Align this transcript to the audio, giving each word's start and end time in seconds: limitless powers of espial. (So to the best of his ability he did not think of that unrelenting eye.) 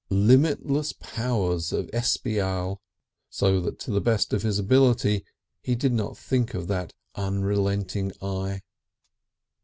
limitless 0.09 0.93
powers 0.93 1.71
of 1.71 1.87
espial. 1.93 2.81
(So 3.29 3.69
to 3.69 3.91
the 3.91 4.01
best 4.01 4.33
of 4.33 4.41
his 4.41 4.57
ability 4.57 5.23
he 5.61 5.75
did 5.75 5.93
not 5.93 6.17
think 6.17 6.55
of 6.55 6.67
that 6.69 6.91
unrelenting 7.13 8.11
eye.) 8.19 8.61